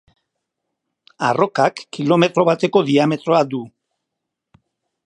[1.27, 3.63] Arrokak kilometro bateko diametroa du.